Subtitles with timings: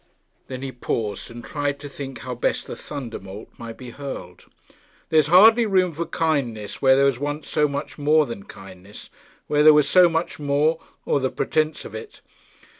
[0.47, 4.47] Then he paused and tried to think how best the thunderbolt might be hurled.
[5.09, 9.11] 'There is hardly room for kindness where there was once so much more than kindness;
[9.45, 12.19] where there was so much more, or the pretence of it.'